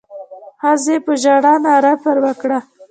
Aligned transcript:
ښځې 0.61 0.95
په 1.05 1.13
ژړا 1.21 1.53
ناره 1.65 1.93
پر 2.03 2.17
وکړه. 2.25 2.59